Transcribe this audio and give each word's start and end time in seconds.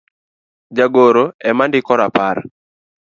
jagoro 0.77 1.23
ema 1.49 1.63
ndiko 1.67 1.91
rapar 1.99 2.37